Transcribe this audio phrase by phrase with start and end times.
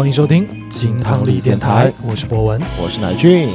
[0.00, 2.58] 欢迎收听金汤力电台，我是博文。
[2.82, 3.50] 我是乃俊。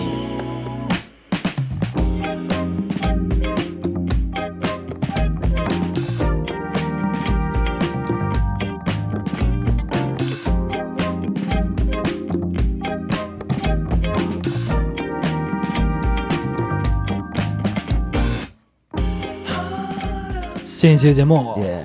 [20.68, 21.84] 新一期节目，耶，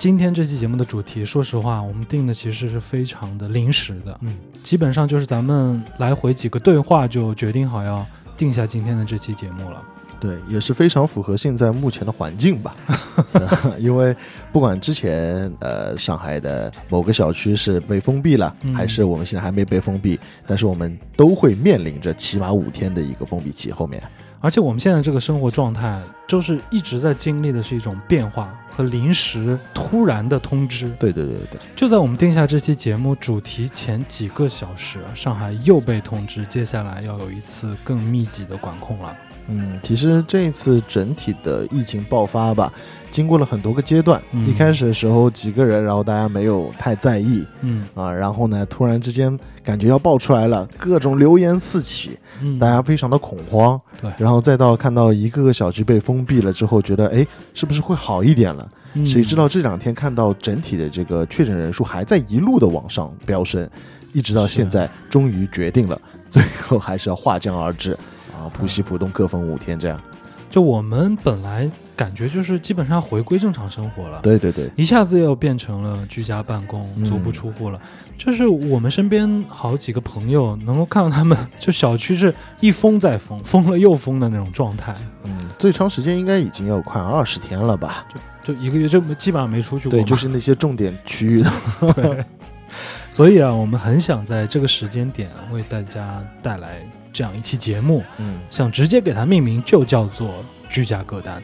[0.00, 9.82] 今天这期节目的主题，说实话，我们定的其实是非常的临时的，嗯，基本上就是咱们来回几个对话就决定好要定下今天的这期节目了。
[10.18, 12.74] 对，也是非常符合现在目前的环境吧。
[13.78, 14.16] 因为
[14.50, 23.70] 不管之前呃上海的某个小区是被封闭了，嗯还是我们现在还没被封闭，但是我们都会面临着起码五天的一个封闭期。
[23.70, 24.02] 后面，
[24.42, 30.88] 而且我们现在这个生活状态，就是一直在经历的是一种变化和临时突然的通知。
[30.98, 39.14] 对对对对，就在我们定下这期节目主题前几个小时，上海又被通知，接下来要有一次更密集的管控了。
[39.48, 42.72] 嗯，其实这一次整体的疫情爆发吧，
[43.10, 44.20] 经过了很多个阶段。
[44.32, 53.80] 嗯一开始的时候几个人，然后大家没有太在意嗯啊，然后呢，突然之间感觉要爆出来了，各种流言四起，嗯，大家非常的恐慌。
[54.00, 58.68] 对然后再到看到一个个小区被封闭了之后，觉得哎，是不是会好一点了？
[58.94, 63.68] 嗯谁知道这两天看到整体的这个确诊人数还在一路的往上飙升，
[64.12, 67.96] 一直到现在，终于决定了，最后还是要划江而治
[68.40, 70.00] 啊，浦西浦东各封五天这样。
[70.48, 77.80] 就我们本来感觉就是基本上回归正常生活了，对对对，一下子又变成了居家办公、嗯足不出户了。
[78.18, 88.04] 就是我们身边好几个朋友能够看到他们，就小区是一封再封，封了又封的那种状态，嗯，最长时间应该已经要快二十天了吧？
[88.42, 91.52] 就就一个月就基本上没出去过对，就是那些重点区域的。
[91.94, 92.24] 对，
[93.12, 101.42] 所以啊，我们很想在这个时间点为大家带来这样一期节目，嗯想直接给它命名，就叫做居家歌单。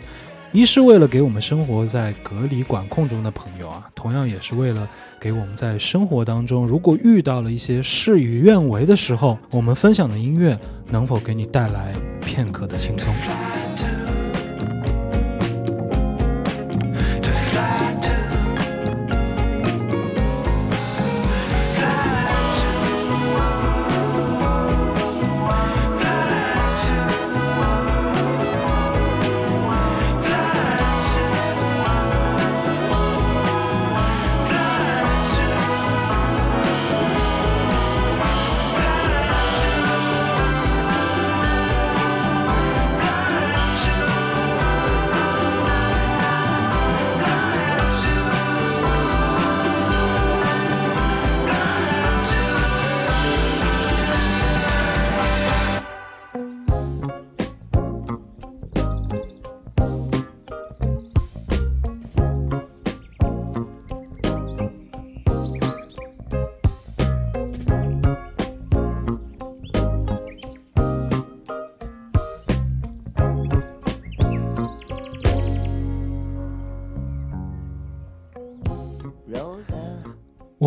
[0.53, 4.88] 一是为了给我们生活在隔离管控中的朋友啊，同样也是为了
[5.21, 11.93] 给我们在生活当中，如果遇到了一些事与愿违的时候，我们分享的音乐能否给你带来
[12.25, 13.12] 片刻的轻松？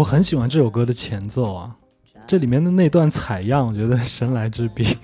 [0.10, 1.76] 很喜欢这首歌的前奏啊，
[2.26, 4.98] 这里面的那段采样，我觉得神来之笔。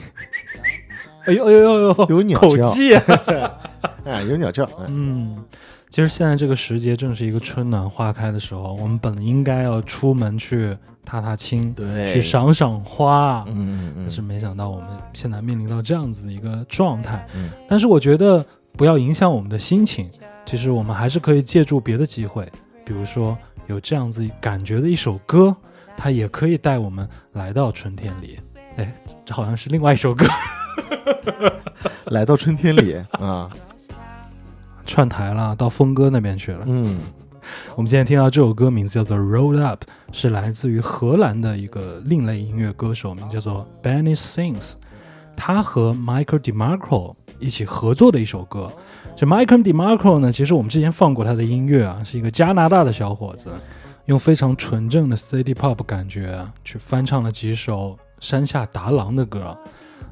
[1.28, 3.04] 哎呦哎呦哎呦，有鸟叫口技啊！
[4.04, 4.66] 哎，有鸟叫。
[4.80, 4.86] 嗯
[5.38, 5.46] 嗯，
[5.92, 13.44] 其实现在这个时节正是一个春暖花开的时候，我们本应该要出门去踏踏青，对，去赏赏花。
[13.48, 17.28] 嗯嗯嗯但是没想到我们现在面临到这样子的一个状态。
[17.36, 18.44] 嗯但是我觉得
[18.74, 20.10] 不要影响我们的心情，
[20.48, 22.52] 其实我们还是可以借助别的机会，
[22.86, 23.38] 比如说
[23.68, 25.56] 有这样子感觉的一首歌，
[25.98, 28.40] 它也可以带我们来到春天里。
[28.78, 28.94] 哎，
[29.26, 30.26] 这好像是另外一首歌，
[32.08, 33.50] 来到春天里啊，
[34.86, 36.64] 串台了，到峰哥那边去了。
[36.68, 37.00] 嗯
[37.76, 44.74] 我们今天听到这首歌名字叫做《Roll Up》，是来自于荷兰的一个另类音乐歌手，名叫做 Benny Sings。
[45.38, 48.72] 他和 Michael DeMarco 一起合作的一首歌。
[49.18, 53.50] 这 Michael DeMarco 呢，其实我们之前放过他的音乐啊，是一个加拿大的小伙子，
[54.08, 59.58] 用非常纯正的 City Pop 感觉，去翻唱了几首山下达郎的歌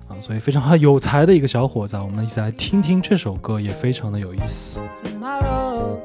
[0.07, 1.97] 啊，所以非常有才的一个小伙子。
[1.97, 4.79] 我们一起来听听这首歌，也非常的有意思。
[5.03, 5.97] Tomorrow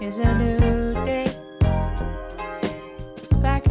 [0.00, 1.28] is a new day.
[3.42, 3.68] Back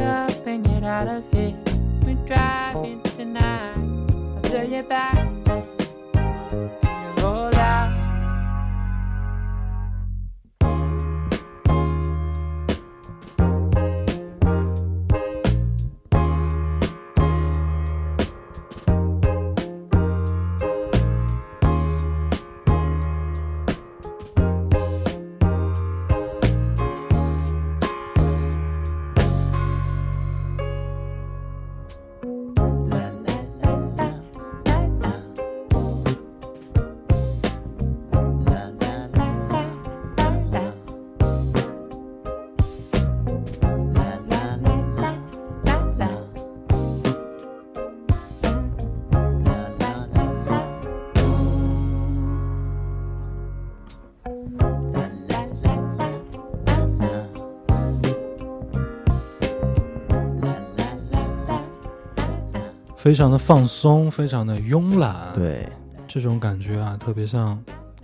[63.07, 65.65] 非常的放松，非常的慵懒。，对，
[66.09, 67.57] 这种感觉啊，特别像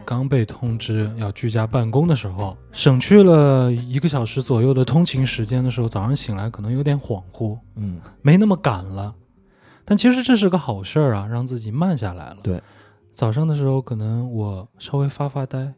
[0.05, 9.13] 刚被通知要居家办公的时候，省去了一个小时左右的通勤时间的时候，早上醒来可能有点恍惚，嗯，没那么赶了。
[9.83, 12.37] 但其实这是个好事儿啊，让自己慢下来了。
[12.41, 12.61] 对，
[13.13, 15.73] 早上的时候可能我稍微发发呆，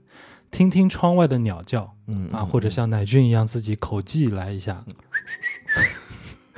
[0.51, 4.85] 听听窗外的鸟叫嗯啊，或者像乃俊一样自己口技来一下。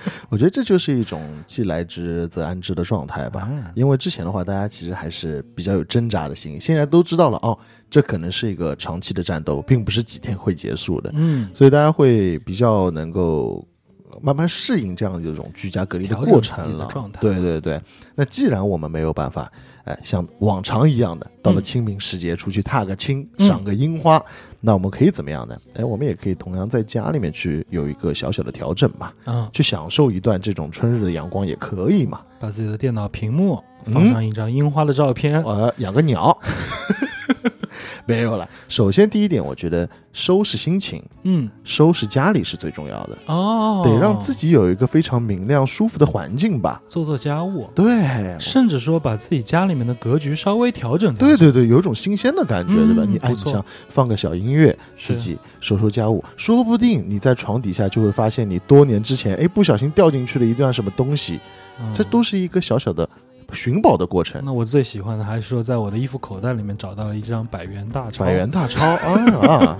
[0.29, 3.47] 我觉得这就是一种既来之则安之的状态吧。
[3.51, 7.57] 嗯因为之前的话，大家其实还是比较有挣扎的心，现在都知道了哦，
[7.89, 13.65] 这可能是一个长期的战斗，并不是几天会结束的，嗯，所以大家会比较能够
[14.21, 16.85] 慢慢适应这样一种居家隔离的过程了。
[16.87, 17.81] 状态对对对，
[18.15, 19.51] 那既然我们没有办法，
[19.83, 24.23] 哎，像往常一样的到了嗯清明时节出去踏个青、嗯赏个樱花，
[24.59, 25.57] 那我们可以怎么样呢？
[25.75, 29.11] 哎，我们也可以同样在家里面去有一个小小的调整嘛。
[29.25, 32.21] 啊，去享受一段这种春日的阳光也可以嘛。
[32.39, 35.43] 把自己的电脑屏幕嗯放上一张樱花的照片。
[35.43, 36.37] 呃，养个鸟，
[38.07, 38.49] 没有了。
[38.67, 46.81] 首先第一点，我觉得收拾心情、嗯，收拾家里是最重要的，哦，得让自己有一个非常明亮、舒服的环境吧。
[46.87, 51.13] 做做家务，对，甚至说把自己家里面的格局稍微调整。
[51.15, 53.03] 对对对，有一种新鲜的感觉，对吧？
[53.05, 61.39] 嗯你哎，你想放个小音乐，自己收收家务，说不定你在床底下就会发现你多年之前哎不小心掉进去了一段什么东西，
[61.79, 61.93] 嗯。
[61.93, 63.07] 这都是一个小小的
[63.53, 64.41] 寻宝的过程。
[64.43, 68.25] 那我最喜欢的还是说，在我的衣服口袋里面找到了一张百元大钞。
[68.25, 68.97] 百元大钞啊
[69.47, 69.77] 啊！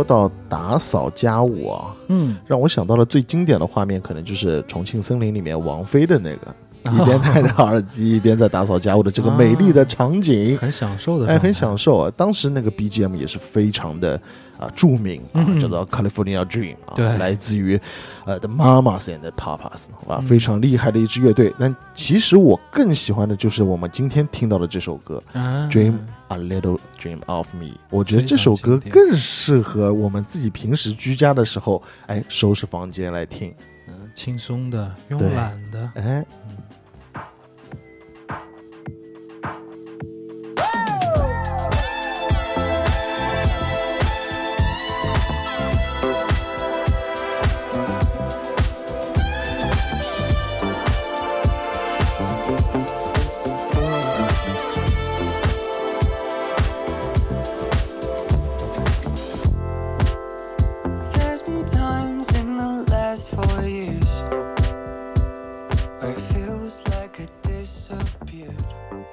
[0.00, 6.54] 说到打扫家务啊，嗯，让我想到了最经典的画面，可能就是《重庆森林》里面王菲的那个，
[6.84, 11.70] 一边 戴着耳机一边在打扫家务的这个美丽的场景，很享受的，哎，很享。
[11.76, 12.12] 受啊！
[12.16, 14.20] 当时那个 BGM 也是非常的
[14.58, 17.80] 啊、著名啊，嗯叫做《California Dream》啊，对来自于
[18.26, 21.54] 呃 The Mamas and the Papas，好吧，嗯非常厉害的一支乐队。
[21.58, 25.94] 但其实我更喜欢的就是我们今天听到的这首歌啊《Dream
[26.28, 33.54] A Little Dream of Me》，我觉得这首歌更适合我们自己平时居家的时候，哎，收拾房间来听，
[33.88, 36.26] 嗯轻松的、慵懒的，哎。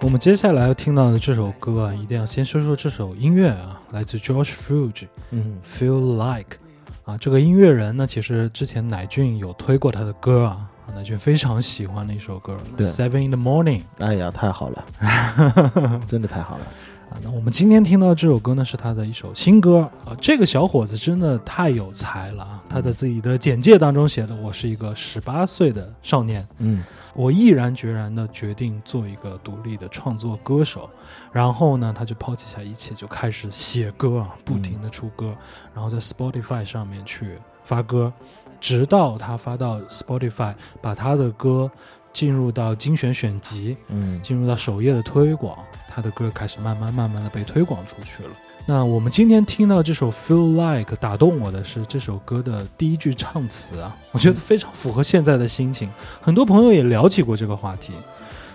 [0.07, 6.59] 我们接下来要听到的这首歌啊，一定要先说说这首音乐啊，来自 George Fuge，嗯，Feel Like
[7.03, 14.85] 啊，这个音乐人呢，其实之前乃俊有推过他的歌啊，乃俊非常喜欢的一首歌对，Seven in the Morning 哎呀，太好了，
[16.07, 16.65] 真的太好了。
[17.09, 17.17] 啊。
[17.23, 20.15] 那我们今天听到这首歌呢，是他的一首新歌啊。
[20.21, 22.63] 这个小伙子真的太有才了啊！
[22.69, 26.83] 他在自己的简介当中写的：“我是一个十八岁的少年，嗯，
[27.13, 30.89] 我毅然决然的决定做一个独立的创作歌手，
[31.31, 35.35] 然后呢，他就抛弃下一切，就开始写歌啊，不停的出歌，
[35.73, 38.11] 然后在 Spotify 上面去发歌，
[38.59, 41.69] 直到他发到 Spotify，把他的歌
[42.17, 45.55] 进入到精选选集，嗯，进入到首页的推广，
[45.87, 48.29] 他的歌开始慢慢慢慢的被推广出去了。
[48.65, 55.91] 那我们今天听到这首《Feel Like》，打动我的是这首歌的第一句唱词啊，我觉得非常符合现在的心情。
[56.19, 57.93] 很多朋友也聊起过这个话题。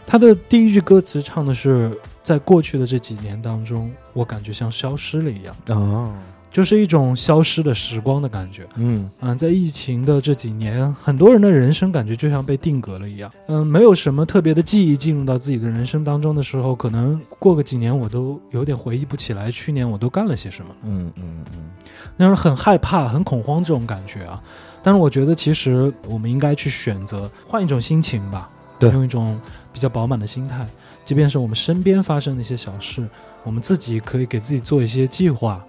[0.05, 5.55] 他的第一句歌词唱的是，在过去的这几年当中，我感觉像消失了一样。
[5.69, 6.13] 哦，
[6.53, 8.67] 就是一种消失的时光的感觉。
[8.77, 13.33] 嗯嗯，在疫情的这几年，很多人的人生感觉就像被定格了一样。
[13.49, 21.71] 嗯，没有什么特别的记忆进入到自己的人生当中的时候，可能过个几年我都有点回忆不起来去年我都干了些什么，嗯嗯嗯，
[22.17, 24.43] 那种很害怕、很恐慌这种感觉啊。
[24.83, 29.41] 但是我觉得，其实我们应该去选择换一种心情吧，对用一种
[29.73, 30.67] 比较饱满的心态，
[31.05, 33.09] 即便是我们身边发生的一些小事，
[33.45, 35.65] 我们自己可以给自己做一些计划，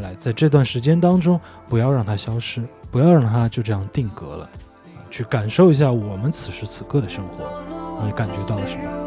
[0.00, 4.48] 来在这段时间当中，不要让它消失，不要让它就这样定格了，
[5.10, 7.44] 去感受一下我们此时此刻的生活，
[8.04, 9.05] 你感觉到了什么？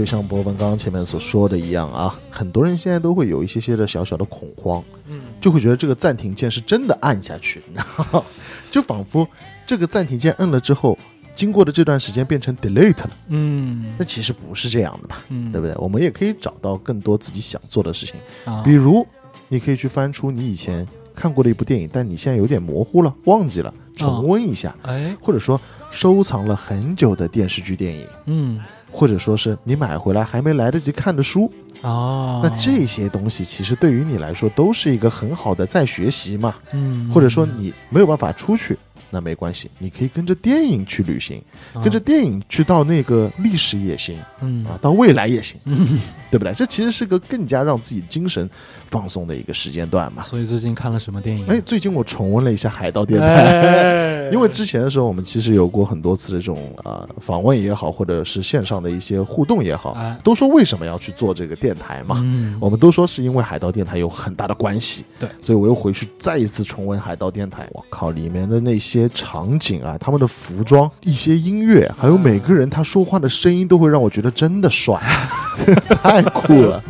[0.00, 8.24] 就像博文刚刚前面所说的一样啊，很多人现在都会有一些些的小小的恐慌，嗯，就会觉得这个暂停键是真的按下去，然 后
[8.70, 9.28] 就仿佛
[9.66, 10.96] 这个暂停键摁了之后，
[11.34, 13.94] 经过的这段时间变成 delete 了，嗯。
[13.98, 15.20] 那其实不是这样的吧？
[15.28, 15.76] 嗯，对不对？
[15.76, 18.14] 我们也可以找到更多自己想做的事情，
[18.46, 19.06] 啊，比如
[19.48, 28.58] 你可以去翻出你以前看过的一部电影，但你现在有点模糊了，忘记了，重温一下，哎，或者说收藏了很久的电视剧、电影，嗯
[28.90, 31.50] 或者说是你买回来还没来得及看的书，
[31.82, 38.78] 啊，那这些东西其实对于你来说都是一个很好的在学习嘛，嗯，或者说你没有办法出去。
[39.10, 41.42] 那没关系，你可以跟着电影去旅行，
[41.74, 45.98] 啊跟着电影去到那个历史也行嗯啊，到未来也行，嗯，
[46.30, 46.52] 对不对？
[46.54, 48.48] 这其实是个更加让自己精神
[48.86, 50.22] 放松的一个时间段嘛。
[50.22, 51.46] 所以最近看了什么电影？
[51.46, 62.20] 哎，最近我重温了一下《海盗电台》哎 因为之前的时候，我们其实有过很多次的这种呃访问也好，或者是线上的一些互动也好，哎，都说为什么要去做这个电台嘛？
[62.22, 67.66] 嗯，我们都说是因为海盗电台有很大的关系，对，所以我又回去再一次重温海盗电台。
[67.72, 75.00] 我靠，里面的那些些场景啊，他们的服装、一些音乐，还有每个人他说话的声音，都会让我觉得真的帅，
[76.02, 76.82] 太酷了。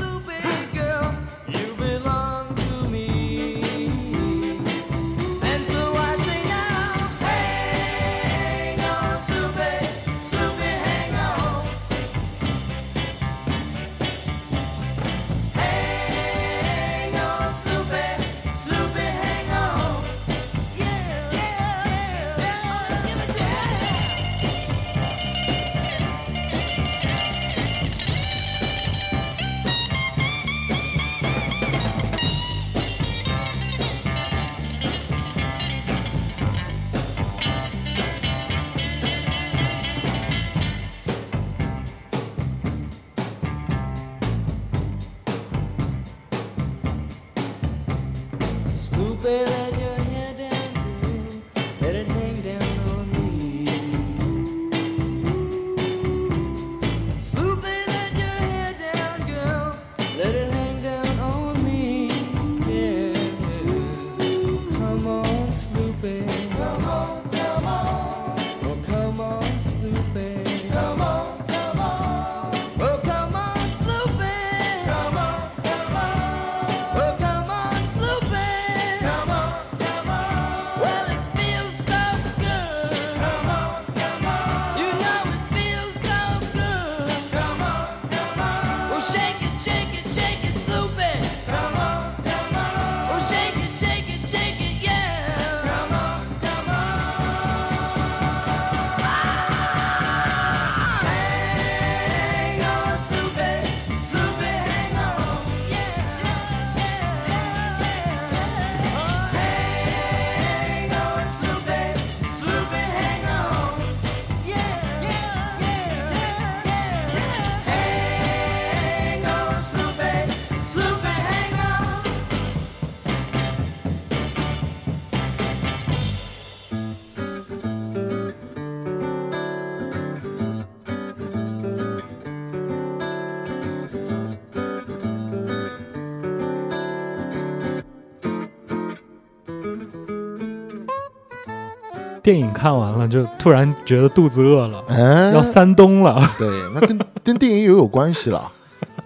[142.30, 146.24] 电影看完了，就突然觉得肚子饿了，哎，要三冬了。
[146.38, 148.52] 对，那跟 跟电影也有关系了。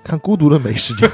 [0.02, 1.08] 看《孤独的美食家》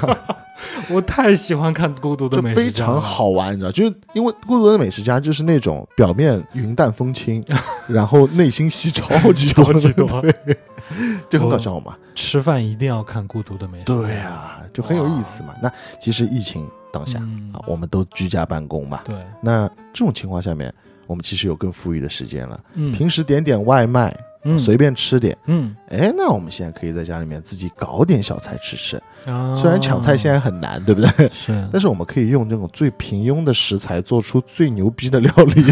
[0.91, 7.41] 我太喜欢看《孤独的美食家》非常，好玩，你知道，就是因为《孤独的美食家》就是那种表面云淡风轻，
[7.87, 10.57] 然后内心戏超级多超级多对，
[11.29, 11.95] 就很搞笑嘛。
[12.13, 13.93] 吃饭一定要看《孤独的美食家》。
[14.01, 15.53] 对啊，就很有意思嘛。
[15.63, 20.73] 那其实疫情当下嗯啊，我们都居家办公嘛，对，那这种情况下面，
[21.11, 22.59] 我们其实有更富裕的时间了。
[22.73, 25.37] 嗯，平时点点外卖，嗯随便吃点。
[25.45, 28.95] 嗯哎，那我们现在可以在家里面自己搞点小菜吃吃。
[29.25, 31.29] 啊，虽然抢菜现在很难，对不对？
[31.33, 35.63] 是 但是我们可以用这种最平庸的食材做出最牛逼的料理，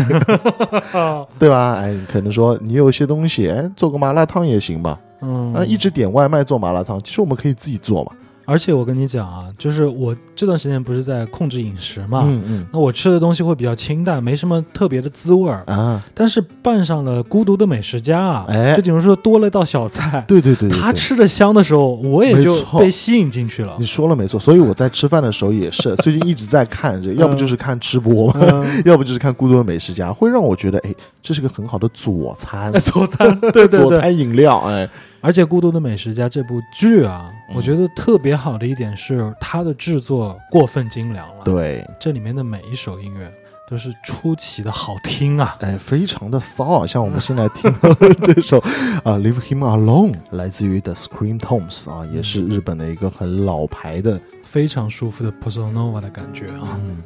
[1.39, 1.75] 对吧？
[1.81, 4.99] 哎，你可能说你有些东西，哎，做个麻辣烫也行吧？
[5.21, 8.11] 嗯啊，一直点外卖做麻辣烫，其实我们可以自己做嘛。
[8.49, 12.65] 而且我跟你讲啊，就是我这段时间不是在控制饮食嘛，嗯嗯。
[12.73, 15.63] 那我吃的东西会比较清淡，没什么特别的滋味儿。
[15.67, 18.75] 啊，但是拌上了孤独的美食家啊，哎。
[18.75, 20.79] 就比如说多了道小菜，对对对对，对。
[20.79, 23.75] 他吃的香的时候，我也就被吸引进去了。
[23.77, 23.85] 你。
[23.89, 28.33] 说了没错，所以我在吃饭的时候也是， 最近一直在看这，要不就是看吃播
[28.85, 34.87] 要不就是看《孤独的美食家》，会让我觉得，哎，这是个很好的佐餐， 佐餐，对对对，佐餐饮料，哎，
[35.21, 43.31] 而且《孤独的美食家》这部剧啊，嗯我觉得特别好的一点是它的制作过分精良了。，对，这里面的每一首音乐
[43.69, 45.57] 都是出奇的好听啊！
[45.59, 46.87] 哎，非常的骚啊！
[46.87, 48.57] 像我们现在听到的这首
[49.03, 56.79] 啊，《Leave Him Alone》，来自于 The Scream Tones 啊，也是日本的一个很老牌的，非常舒服的 Personova 的感觉啊。
[56.85, 57.03] 嗯，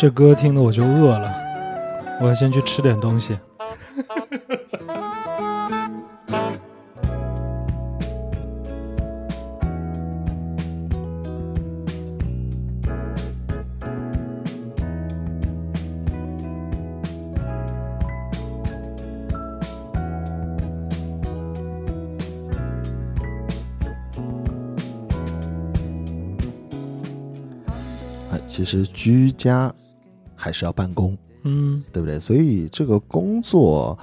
[0.00, 1.30] 这歌听的我就饿了，
[2.22, 3.38] 我要先去吃点东西。
[28.46, 29.72] 其实居家
[30.40, 32.18] 还是要办公，嗯对不对？
[32.18, 33.98] 所以这个工作。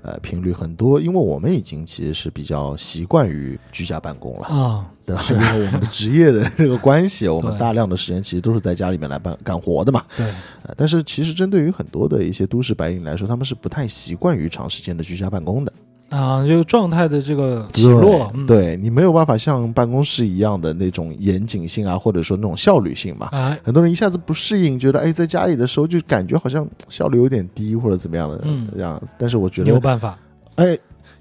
[0.00, 5.22] 呃，频率很多，因为我们已经其实是比较习惯于居家办公了，啊，对吧？
[5.28, 10.04] 因为我们的职业的这个关系， 我们大量的时间其实都是在家里面来办干活的嘛。
[10.16, 10.24] 对，
[10.62, 15.72] 呃，但是其实针对于很多的一些都市白领来说，他们是不太习惯于长时间的居家办公的。
[16.10, 23.28] 啊，这个状态的这个起落，嗯，对你没有办法像办公室一样的那种严谨性啊，或者说那种效率性嘛。
[23.32, 28.66] 哎，很多人一下子不适应，觉得哎，在家里的时候就感觉好像效率有点低或者怎么样的嗯。
[28.74, 29.00] 这样。
[29.18, 30.18] 但是我觉你有，办法，
[30.54, 30.76] 哎，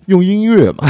[0.05, 0.85] 用音乐嘛，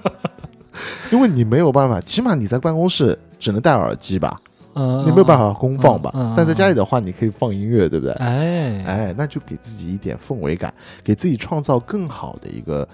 [1.10, 4.36] 因为你没有办法，起码你在办公室只能戴耳机吧，
[4.74, 6.10] 嗯，你没有办法公放吧。
[6.36, 8.12] 但在家里的话，你可以放音乐，对不对？
[8.14, 12.86] 哎哎，那就给自己一点氛围感，给自己创造更好的一个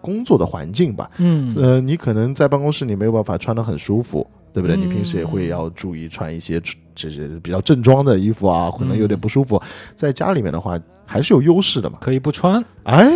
[0.00, 1.10] 工作的环境吧。
[1.18, 4.76] 嗯呃，你可能在办公室你没有办法穿得很舒服，对不对？
[4.76, 6.60] 嗯你平时也会要注意穿一些
[6.94, 9.60] 这是比较正装的衣服啊，可能有点不舒服。
[9.94, 11.96] 在家里面的话，还是有优势的嘛。
[12.00, 13.08] 可以不穿，哎，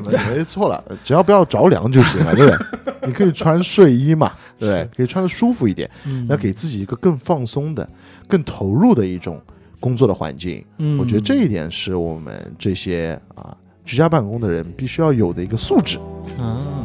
[0.00, 2.52] 没没错了，只要不要着凉就行了，对不
[2.84, 2.94] 对？
[3.08, 4.88] 你可以穿睡衣嘛，对不对？
[4.96, 7.88] 可以穿的舒服一点，嗯，那给自己一个更放松的、
[8.26, 9.40] 更投入的一种
[9.78, 10.62] 工作的环境。
[10.78, 15.98] 嗯，我觉得这一点是我们这些啊居家办公的人必须要有的一个素质。
[16.40, 16.75] 啊，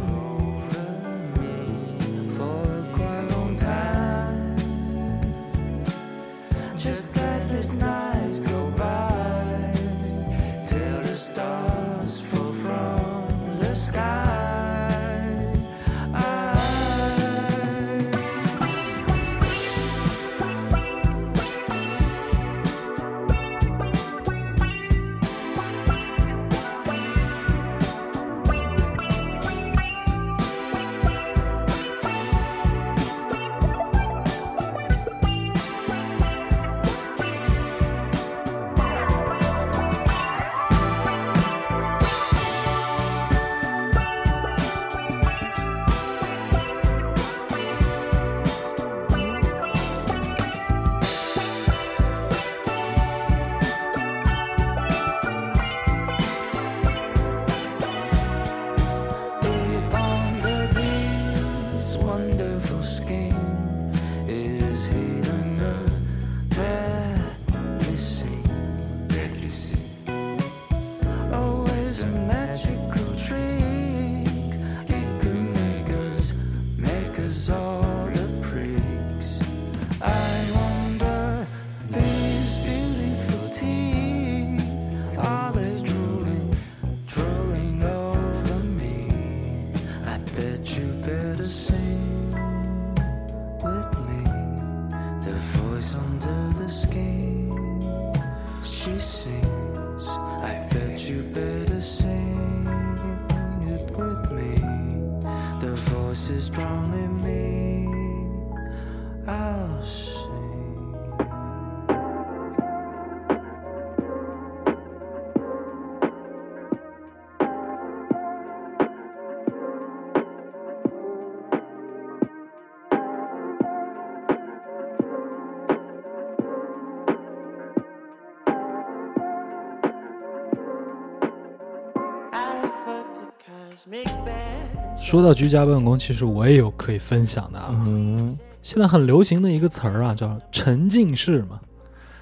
[135.12, 137.67] 说到居家办公，其实我也有可以分享的啊。
[137.86, 141.60] 嗯，现在很流行的一个词儿啊，叫沉浸式嘛。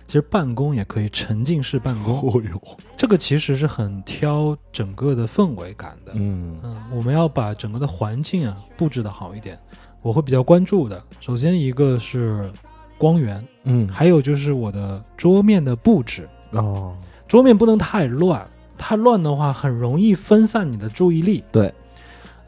[0.08, 6.14] 其实办公也可以沉浸式办公， 哦哟，这个其实是很挑整个的氛围感的。
[6.16, 9.56] 嗯嗯，我们要把整个的环境啊布置的好一点。
[10.02, 12.52] 我会比较关注的，首先一个是
[12.98, 16.28] 光源，嗯，还有就是我的桌面的布置。
[16.54, 16.98] 哦，
[17.28, 18.44] 桌面不能太乱，
[18.80, 21.44] 太乱的话很容易分散你的注意力。
[21.52, 21.72] 对，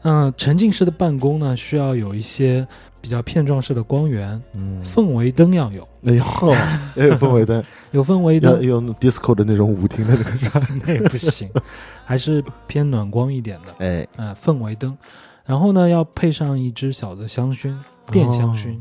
[0.02, 2.66] 嗯、沉浸式的办公呢，需要有一些
[3.00, 6.24] 比较片状式的光源，嗯，氛围灯要有，哎呦，
[6.96, 11.48] 要有氛围灯，有氛围灯要用 disco 的那种舞厅的那个， 那也不行，
[12.04, 14.96] 还是偏暖光一点的，哎，呃，氛围灯。
[15.44, 17.74] 然后呢，要配上一支小的香薰，
[18.10, 18.78] 电香薰。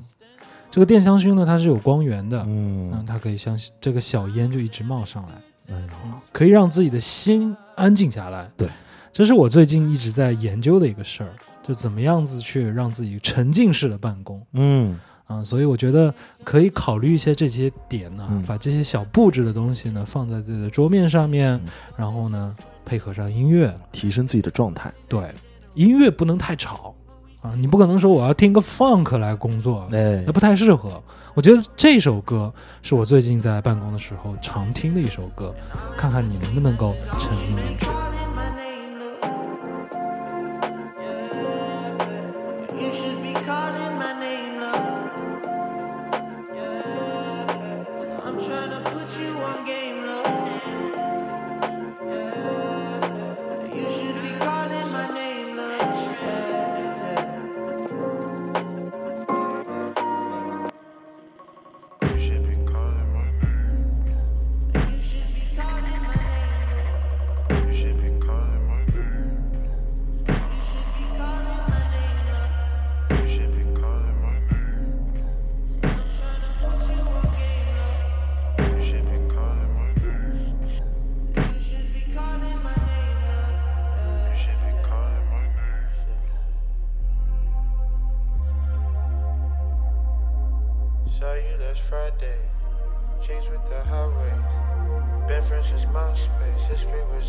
[0.70, 5.76] 这个电香薰呢，它是有光源的，嗯，嗯，它可以像这个小烟就一直冒上来。
[5.76, 5.88] 哎呦，
[6.32, 8.48] 可以让自己的心安静下来。
[8.56, 8.70] 对，
[9.14, 11.30] 这是我最近一直在研究的一个事儿，
[11.62, 14.98] 就怎么样子去让自己沉浸式的办公嗯，
[15.28, 21.62] 啊、所以我觉得可以考虑一些这些点呢，嗯把这些小布置的东西呢放在自己的桌面上面，嗯
[21.98, 25.30] 然后呢配合上音乐，提升自己的状态，对，
[25.74, 26.96] 音乐不能太吵
[27.42, 31.02] 啊，你不可能说我要听个 funk 来工作，哎那，不太适合。
[31.34, 35.56] 我觉得这首歌是我最近在办公的时候常听的一首歌，
[35.98, 38.11] 看看你能不能够沉浸进去。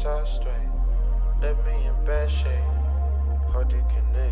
[0.05, 0.69] Our strain.
[1.41, 2.51] Left me in bad shape.
[3.53, 4.32] Hard to connect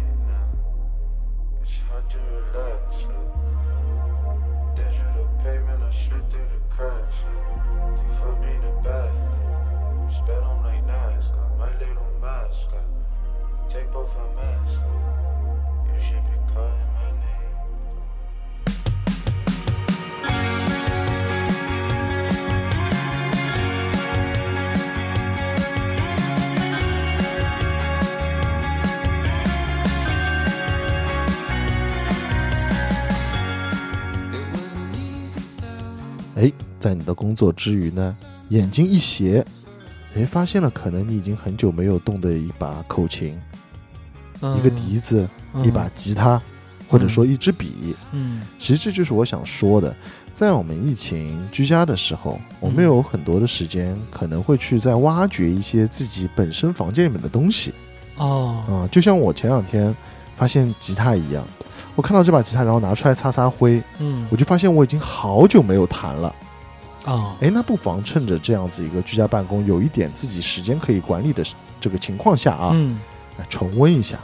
[36.90, 38.16] 在你的工作之余呢，
[38.48, 39.46] 眼睛一斜，
[40.16, 43.40] 哎，发现了可能你已经很久没有动的一把口琴、
[44.58, 45.64] 一个笛子、嗯。
[45.64, 46.42] 一把吉他，
[46.88, 47.94] 或者说一支笔。
[48.10, 48.42] 嗯。
[48.58, 49.94] 其实这就是我想说的，
[50.34, 57.72] 在我们疫情居家的时候，我们有很多的时间可能会去在挖掘一些自己本身房间里面的东西。
[58.16, 58.64] 哦。
[58.68, 59.94] 啊、就像我前两天
[60.34, 61.46] 发现吉他一样，
[61.94, 64.26] 我看到这把吉他，然后拿出来擦擦灰，嗯。
[64.28, 66.34] 我就发现我已经好久没有弹了。
[67.04, 71.42] 啊哎，那不妨趁着这样子一个居家办公，有一点自己时间可以管理的
[71.80, 72.98] 这个情况下啊，嗯，
[73.38, 74.18] 来重温一下，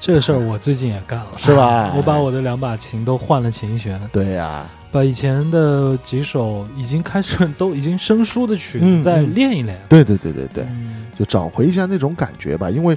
[0.00, 9.78] 这个事儿我最近也干了，是吧 我把我的两把琴都换了琴弦，对呀、把以前的几首已经开始 都已经生疏的曲嗯子再嗯练一练。
[9.88, 12.70] 对对对对对，嗯就找回一下那种感觉吧。
[12.70, 12.96] 因为，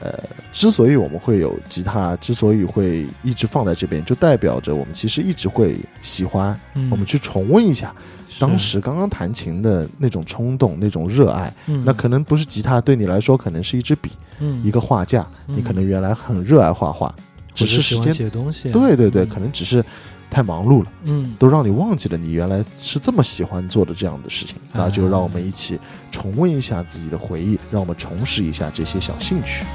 [0.00, 0.12] 呃，
[0.52, 6.58] 之所以我们会有吉他，之所以会一直放在这边，就代表着我们其实一直会喜欢。
[6.74, 11.52] 嗯我们去重温一下是当时刚刚弹琴的那种冲动、那种热爱。
[11.66, 15.26] 嗯那可能不是吉他，对你来说可能是一支笔、嗯一个画架。
[15.46, 17.14] 嗯你可能原来很热爱画画，
[17.54, 19.84] 只只是时间写东西啊，对对对，嗯可能只是
[20.30, 24.56] 太忙碌了，嗯，都让你忘记了你原来是这么喜欢做的这样的事情。
[24.72, 25.78] 那就让我们一起
[26.10, 29.64] 重温一下自己的回忆，让我们重拾一下这些小兴趣。《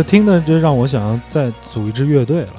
[0.00, 2.52] 这听的就让我想要再组一支乐队了。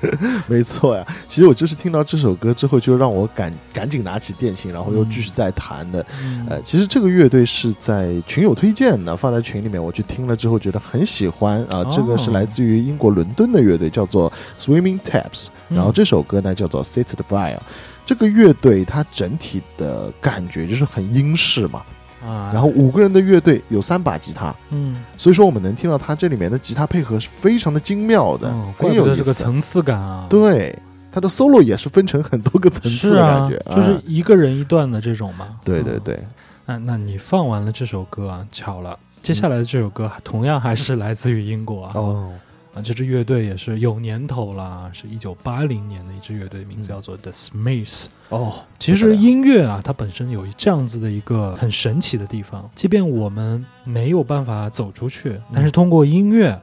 [0.46, 6.06] 没错呀，其实我就是听到这首歌之后，就让我赶赶紧拿起电琴，然后又继续再弹的。
[6.22, 11.84] 嗯呃，其实这个乐队是在群友推荐的，放在群里面，我去听了之后觉得很喜欢啊。
[11.92, 17.58] 这个是来自于英国伦敦的乐队，叫做 Swimming Taps，然后这首歌呢叫做 Set the Fire。
[18.06, 21.82] 这个乐队它整体的感觉就是很英式嘛，
[22.24, 29.16] 啊，然后五个人的乐队有三把吉他，嗯，所以说我们能听到他这里面的吉他配合是非常的精妙的，嗯，怪不得很有。
[29.16, 30.76] 这个层次感啊，，对，
[31.12, 35.46] 它的 solo 也是分成很多个层次的感觉，，就是啊一个人一段的这种嘛。
[35.48, 35.56] 嗯。
[35.64, 36.18] 对对对，
[36.66, 41.92] 那那你放完了这首歌啊，巧了，接下来的这首歌同样还是来自于英国啊。
[41.94, 42.30] 哦，
[42.74, 48.06] 啊，这支乐队也是有年头了，是一九八零年的一支乐队，名字叫做 The Smiths。
[48.28, 56.60] 哦，其实音乐啊，它本身有这样子的一个很神奇的地方，即便我们没有办法走出去，但是通过音乐，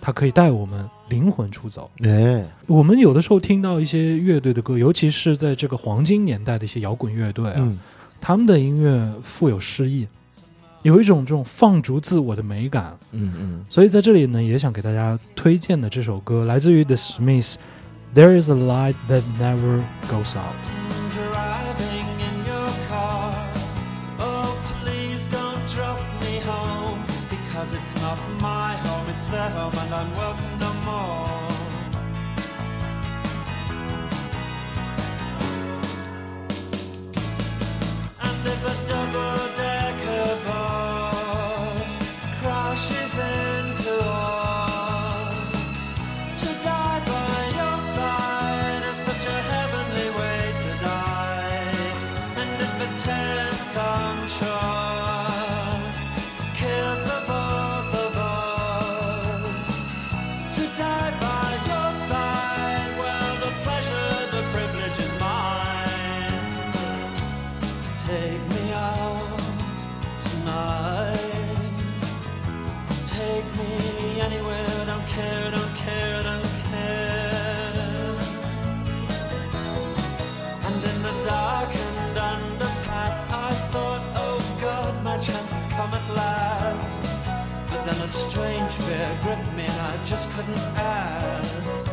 [0.00, 1.90] 它可以带我们灵魂出走。
[2.02, 7.78] 哎，我们有的时候听到一些乐队的歌，尤其是在这个黄金年代的一些摇滚乐队啊，嗯，
[8.20, 10.08] 他们的音乐富有诗意，
[10.82, 12.98] 有一种这种放逐自我的美感。
[13.12, 17.54] 嗯嗯，所以在这里呢，也想给大家推荐的这首歌，来自于 The Smiths，
[18.14, 20.54] 《There Is a Light That Never Goes Out》。
[21.14, 23.32] driving in your car.
[24.18, 26.98] Oh, please don't drop me home
[27.30, 30.41] because it's not my home, it's their home, and I'm welcome
[86.14, 87.02] last.
[87.68, 91.90] But then a strange fear gripped me and I just couldn't ask.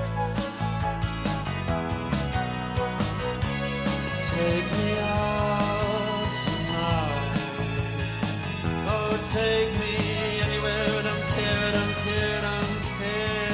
[4.32, 7.47] Take me out tonight.
[8.88, 9.93] Oh, take me
[10.41, 13.49] anywhere, don't care, don't care, don't care.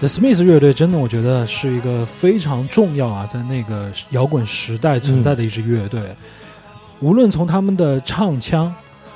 [0.00, 6.14] The Smiths 乐队真的，我觉得是一个非常重要啊，在那个摇滚时代存在的一支乐队。
[7.00, 8.74] 无论从他们的唱腔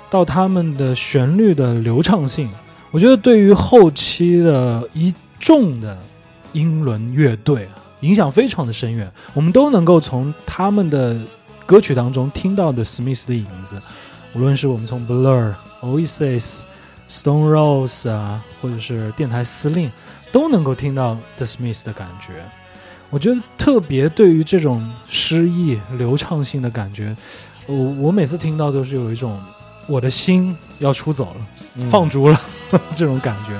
[0.09, 2.51] 到他们的旋律的流畅性，
[2.91, 5.99] 我觉得对于后期的一众的
[6.53, 9.11] 英伦乐队啊，影响非常的深远。
[9.35, 11.19] 我们都能够从他们的
[11.67, 13.81] 歌曲当中听到的 Smith 的影子，
[14.35, 16.63] 无论是我们从 Blur、Oasis、
[17.09, 19.91] Stone Rose 啊，或者是电台司令。
[20.33, 22.45] 都能够听到 The Smith 的感觉。
[23.11, 27.17] 我觉得特别对于这种诗意流畅性的感觉，
[27.71, 29.41] 我我每次听到都是有一种
[29.87, 31.37] 我的心要出走了，
[31.77, 32.41] 嗯放逐了
[32.97, 33.53] 这种感觉。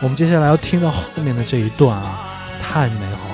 [0.00, 2.20] 我们接下来要听到后面的这一段啊，
[2.62, 3.27] 太美好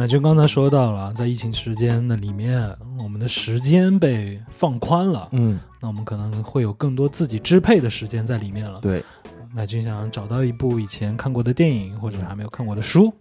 [0.00, 8.80] 那就刚才说到了，在疫情时间的里面，我们的时间被放宽了，嗯，那我们可能会有更多自己支配的时间在里面了。
[8.80, 9.04] 对，
[9.54, 13.12] 那就想找到一部以前看过的电影或者还没有看过的书，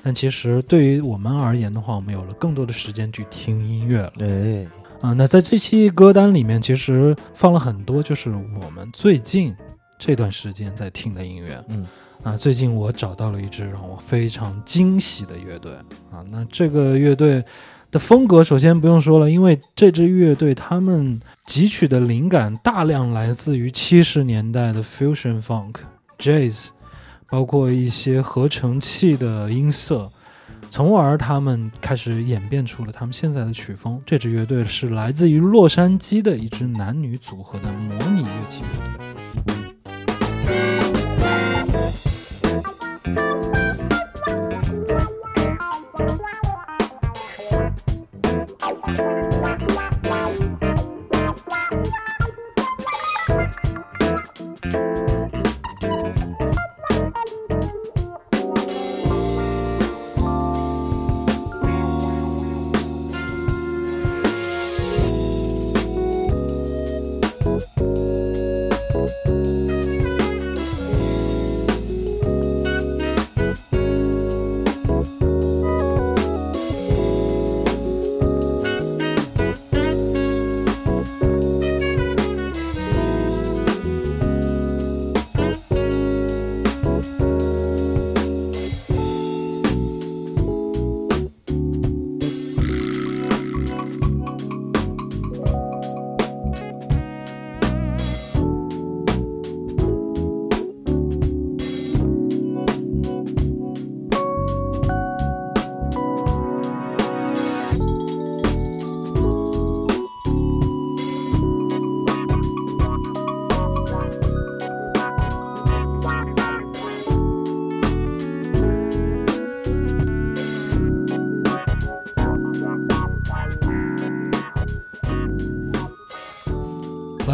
[0.00, 4.12] 但其实对于我们而言的话，我们有了更多的时间去听音乐了。
[4.20, 4.64] 哎，
[5.00, 9.52] 啊、那在这期歌单里面，其实放了很多就是我们最近
[9.98, 11.62] 这段时间在听的音乐。
[11.68, 11.84] 嗯，
[12.22, 15.72] 啊，最近我找到了一支让我非常惊喜的乐队
[16.10, 16.24] 啊。
[16.30, 17.44] 那这个乐队
[17.90, 25.74] 的风格，首先不用说了，因为这支乐队他们汲取的灵感大量来自于七十年代的 fusion funk、
[26.18, 26.68] jazz，
[27.28, 30.10] 包括一些合成器的音色。
[30.70, 34.00] 从而他们开始演变出了他们现在的曲风。
[34.04, 39.17] 这支乐队是来自于洛杉矶的一支男女组合的模拟乐器乐队。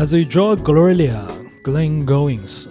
[0.05, 1.19] 来自于 Joy Gloria
[1.63, 2.67] Glenn Goings，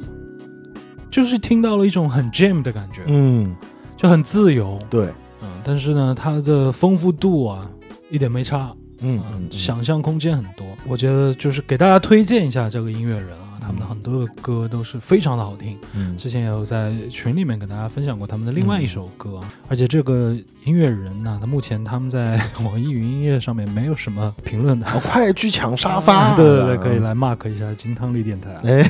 [1.10, 3.56] 就是听到了一种很 jam 的感觉，嗯，
[3.98, 5.08] 就很自由，对，
[5.42, 7.68] 嗯，但是呢，它的丰富度啊
[8.12, 8.72] 一点没差，
[9.02, 10.64] 嗯嗯嗯，，想象空间很多。
[10.88, 15.78] 我觉得就是给大家推荐一下这个音乐人啊，他们的很多的歌都是非常的好听。
[15.94, 20.36] 嗯之前也有在群里面跟大家分享过他们的另外一首歌啊，而且这个
[20.66, 26.34] 音乐人呢，他目前他们在网易云音乐上面没有什么评论的，哦，快去抢沙发！
[26.38, 27.04] 对对对，可以。
[27.04, 28.82] 来 mark 一下金汤力电台啊哎，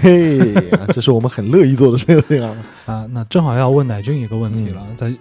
[0.94, 2.56] 这是我们很乐意做的事情啊！
[2.86, 3.08] 啊。
[3.12, 5.12] 那正好要问乃俊一个问题了，在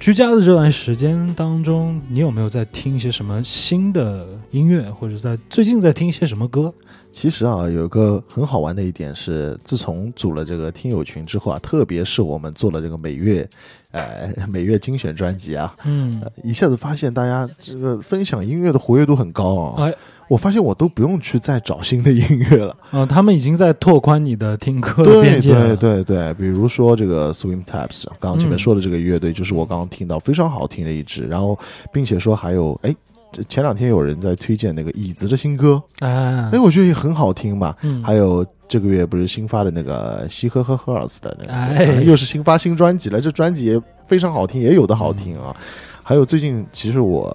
[0.00, 6.72] 居家的这段时间当中，你有没有在听一些什么新的音乐，或者在最近在听一些什么歌？
[7.20, 13.44] 其实啊，有一个很好玩的一点是，自从组了这个听友群之后啊，特别是我们做了这个每月，
[13.90, 19.82] 呃，每月精选专辑啊，嗯呃，一下子发现大家这个分享音乐的活跃度很高啊。
[19.82, 19.92] 哎
[20.28, 22.76] 我发现我都不用去再找新的音乐了。
[22.90, 25.74] 呃，他们已经在拓宽你的听歌的对边界了。
[25.74, 31.58] 对对对，比如说这个 Swim Taps，刚刚前面嗯说的这个乐队，就是我刚刚听到非常好听的一支，然后
[31.90, 32.94] 并且说还有哎。
[33.30, 37.74] 这前两天有人在推荐那个椅子的新歌，哎哎，，我觉得也很好听嘛。
[37.82, 43.20] 嗯，还有这个月不是新发的那个西呵呵赫尔斯的那个，哎又是新发新专辑了。
[43.20, 45.54] 这专辑也非常好听，也有的好听啊。
[46.02, 47.30] 还有最近其实我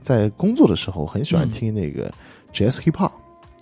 [0.00, 2.08] 在工作的时候很喜欢嗯听那个
[2.54, 3.10] Jazz Hip Hop，、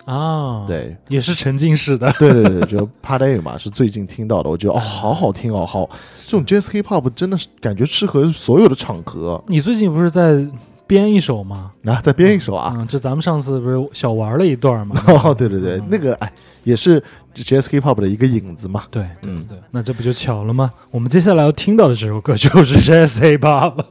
[0.05, 2.12] 啊，，对也是沉浸式的。
[2.18, 5.89] 对对对，就 Party 嘛，是最近听到的，我觉得哦， 好好听哦，好，
[6.26, 9.43] 这种 Jazz Hip Hop 真的是感觉适合所有的场合。
[9.47, 10.47] 你最近不是在
[10.91, 11.70] 编一首嘛？
[11.84, 15.01] 啊，再编一首啊，嗯，这咱们上次不是小玩了一段嘛？
[15.07, 16.32] 哦，对对对，嗯那个哎，
[16.64, 17.01] 也是
[17.36, 18.82] Jazz Hip Hop 的一个影子嘛。
[18.91, 20.72] 对对嗯对，那这不就巧了吗？
[20.91, 23.84] 我们接下来要听到的这首歌就是 Jazz Hip Hop，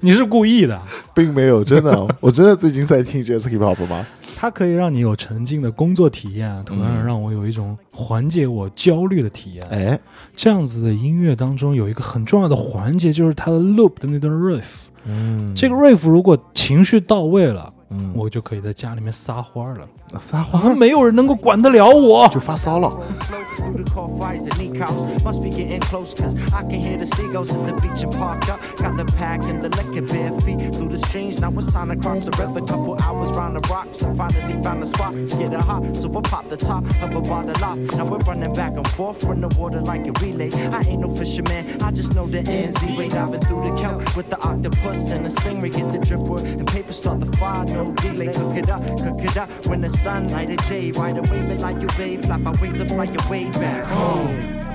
[0.00, 0.80] 你是故意的，
[1.14, 4.06] 并没有，真的， 我真的最近在听 Jazz Hip Hop 吗？
[4.38, 9.66] 它可以让你有沉浸的工作体验啊，同样嗯让我有一种缓解我焦虑的体验。
[9.68, 9.98] 哎，
[10.34, 14.64] 这样子的音乐当中有一个很重要的环节，就是它的 loop 的那段 riff。
[15.06, 19.86] 嗯，这个 riff 如果情绪到位了，嗯，我就可以在家里面撒欢儿了，
[20.20, 22.26] 撒花没有人能够管得了我。
[22.28, 22.90] 就发骚了。
[47.76, 48.32] no delay.
[48.32, 49.48] Cook it up, cook it up.
[49.66, 52.88] When the sunlight, a J, ride away, but like you wave, flap my wings and
[52.88, 54.65] fly your way back home.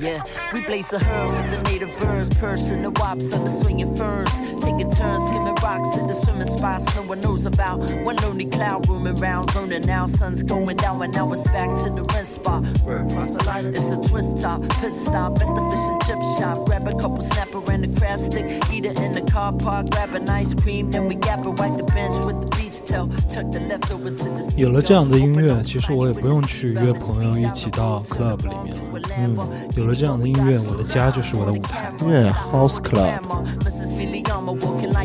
[0.00, 4.32] Yeah, we blaze a herd with the native birds, person the wops under swinging ferns,
[4.60, 7.78] taking turns skimming rocks in the swimming spots no one knows about.
[8.02, 11.90] One lonely cloud rooming round, zoning now, sun's going down, and now it's back to
[11.90, 12.64] the rent spot.
[12.84, 16.66] Word, It's a twist top, pit stop at the fish and chip shop.
[16.66, 20.14] Grab a couple snapper and a crab stick, eat it in the car park, grab
[20.14, 23.50] an ice cream, then we gap it, wipe the bench with the beach towel, chuck
[23.52, 24.52] the leftovers to the.
[24.56, 28.95] 有了这样的音乐，其实我也不用去约朋友一起到 club 里面了。
[29.19, 29.35] 嗯
[29.75, 31.91] 有了这样的音乐我的家就是我的舞台。
[32.01, 33.19] 音乐 house club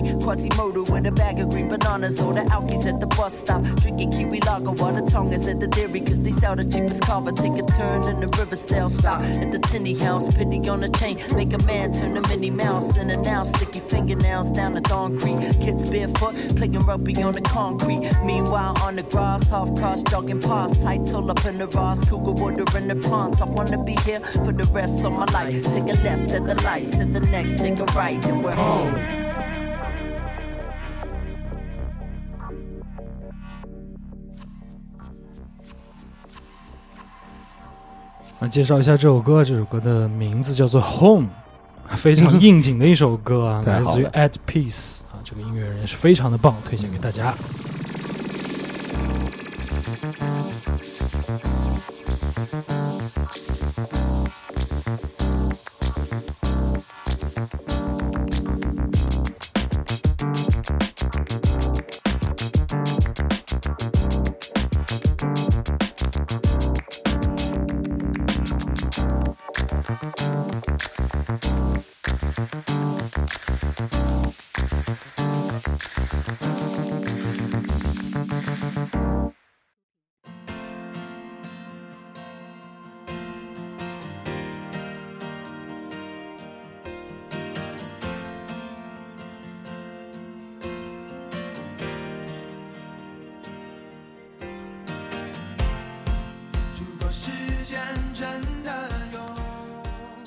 [0.02, 2.20] like Quasimodo with a bag of green bananas.
[2.20, 3.62] Or the alkies at the bus stop.
[3.80, 6.00] Drinking Kiwi lager while the tongue is at the dairy.
[6.00, 7.32] Cause they sell the cheapest carver.
[7.32, 9.20] Take a turn in the river style stop.
[9.22, 11.22] At the tinny house, pity on the chain.
[11.34, 12.96] Make a man turn to Minnie Mouse.
[12.96, 14.82] In and out, sticky fingernails down the
[15.18, 15.38] Creek.
[15.60, 18.10] Kids barefoot, playing rugby on the concrete.
[18.24, 20.82] Meanwhile, on the grass, half cross, jogging past.
[20.82, 22.06] Tights all up in the Ross.
[22.08, 23.40] Cougar water in the ponds.
[23.40, 25.64] I wanna be here for the rest of my life.
[25.64, 29.21] Take a left at the lights, and the next take a right, and we're home.
[38.42, 41.28] 那介绍一下这首歌，这首歌的名字叫做《Home
[41.96, 47.32] 》，非常应景的一首歌啊， 来自于 At Peace 啊，这个音乐人也是非常的棒，推荐给大家。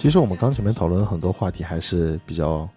[0.06, 2.70] 其实我们刚前面讨论很多话题还是比较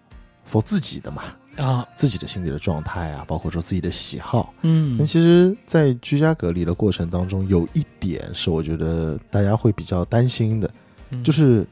[0.50, 1.24] for 自己的嘛，
[1.58, 4.54] 啊，自己的心理的状态啊，包括说自己的喜好。
[4.62, 4.96] 嗯。
[4.96, 10.70] 但其实，在居家隔离的过程当中，有一点是我觉得大家会比较担心的，
[11.10, 11.22] 嗯。
[11.22, 11.66] 就是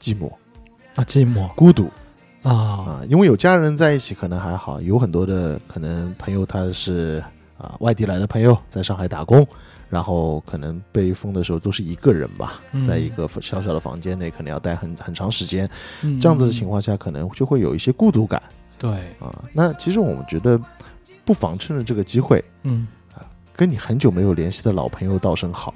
[0.00, 0.32] 寂寞、
[0.94, 1.46] 啊，寂寞。
[1.54, 1.90] 孤独。
[2.42, 3.02] 啊，啊。
[3.06, 7.22] 因为有家人在一起可能还好，有很多的可能朋友他是
[7.58, 9.46] 啊外地来的朋友，在上海打工，
[9.88, 15.68] 然后可能被封的时候都是一个人吧，嗯在一个小小的房间内，可能要待很很长时间。
[16.02, 18.42] 嗯这样子的情况下，可能就会有一些孤独感
[18.78, 19.44] 对，啊。
[19.52, 20.60] 那其实我们觉得，
[21.24, 22.86] 不妨趁着这个机会，嗯
[23.54, 25.74] 跟你很久没有联系的老朋友道声好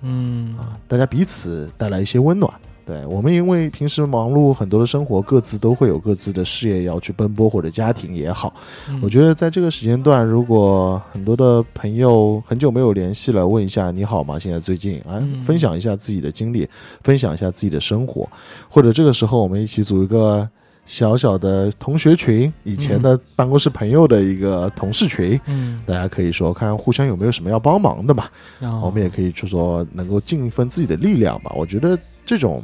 [0.00, 2.52] 嗯啊，大家彼此带来一些温暖。
[2.90, 8.52] 对我们，因为平时忙碌很多的生活，各自都会有各自的事业要去奔波，或者家庭也好。
[8.88, 14.40] 嗯我觉得在这个时间段，如果很多的朋友很久没有联系了，问一下你好吗？
[14.40, 16.68] 现在最近啊嗯，分享一下自己的经历，
[17.04, 18.28] 分享一下自己的生活，
[18.68, 20.48] 或者这个时候我们一起组一个
[20.86, 25.40] 小小的同学群，以前的办公室朋友的一个同事群。
[25.46, 28.24] 嗯，大家可以说看互相有没有什么要帮忙的嘛，
[28.58, 31.52] 然后我们也可以就说能够尽一份自己的力量吧。
[31.54, 32.62] 我觉得这种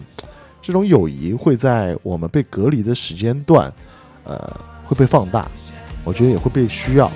[0.61, 3.73] 这种友谊会在我们被隔离的时间段，
[4.25, 5.49] 呃，会被放大，
[6.03, 7.11] 我觉得也会被需要。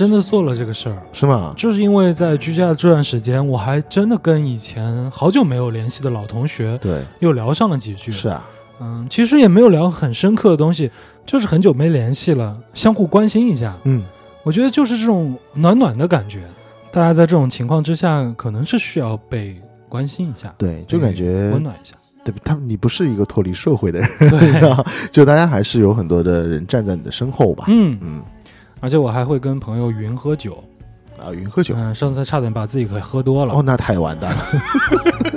[0.00, 1.52] 真的做了这个事儿，是吗？
[1.54, 8.10] 就是因为在居家的这段时间，我还真的跟以前好久没有联系的老同学对，又聊上了几句。
[8.10, 8.42] 是啊，
[8.80, 10.90] 嗯，其实也没有聊很深刻的东西，
[11.26, 13.76] 就是很久没联系了，相互关心一下。
[13.84, 14.02] 嗯，
[14.42, 16.44] 我觉得就是这种暖暖的感觉。
[16.90, 21.94] 大家在这种情况之下，可能是需要被关心一下，对，就感觉温暖一下。
[22.24, 24.82] 对他，你不是一个脱离社会的人，对吧？
[25.12, 27.64] 就大家还是有很多的人站在你的身后吧。
[27.68, 28.22] 嗯，嗯，
[28.80, 30.62] 而且我还会跟朋友云喝酒。
[31.18, 33.52] 啊，云喝酒，嗯，上次差点把自己给喝多了。
[33.52, 34.38] 哦，那太完蛋了。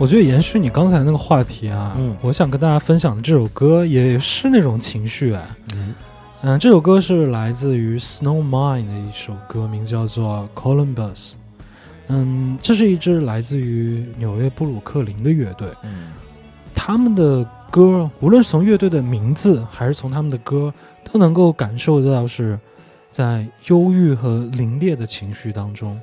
[0.00, 5.44] 我觉得延续你刚才那个话题啊，嗯我想跟大家分享的这首歌也是那种情绪哎。
[5.74, 5.94] 嗯
[6.42, 11.32] 嗯，这首歌是来自于 Snowmine 的一首歌，名字叫做 Columbus。
[12.06, 16.12] 嗯，这是一支来自于纽约布鲁克林的乐队，嗯
[16.76, 20.72] 他们的歌，无论是从乐队的名字，还是从他们的歌，
[21.02, 22.56] 都能够感受到是
[23.10, 26.00] 在忧郁和凌冽的情绪当中，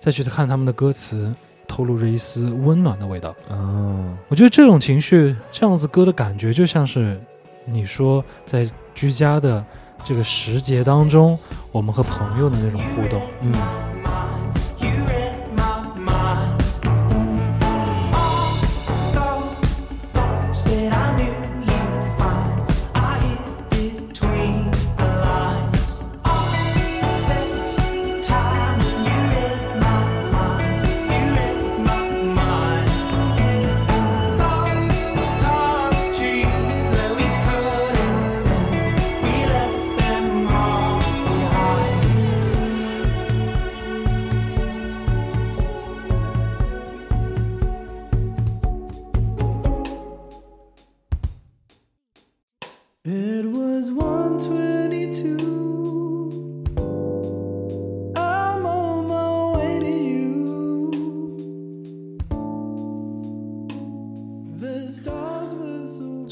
[0.00, 1.32] 再去看他们的歌词，
[1.66, 3.34] 透露着一丝温暖的味道。
[3.50, 7.20] 哦，我觉得这种情绪，这样子歌的感觉，就像是
[7.64, 9.64] 你说在居家的
[10.04, 11.38] 这个时节当中，
[11.72, 13.20] 我们和朋友的那种互动。
[13.42, 13.52] 嗯